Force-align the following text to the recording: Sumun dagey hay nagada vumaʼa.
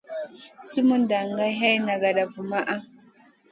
Sumun 0.69 1.01
dagey 1.09 1.53
hay 1.59 1.75
nagada 1.85 2.23
vumaʼa. 2.33 2.75